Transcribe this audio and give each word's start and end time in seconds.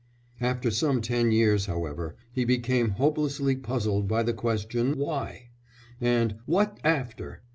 After 0.39 0.71
some 0.71 0.99
ten 0.99 1.31
years, 1.31 1.67
however, 1.67 2.15
he 2.33 2.43
became 2.43 2.89
hopelessly 2.97 3.55
puzzled 3.55 4.07
by 4.07 4.23
the 4.23 4.33
questions 4.33 4.95
"Why?" 4.95 5.49
and 6.01 6.37
"What 6.47 6.79
after?" 6.83 7.43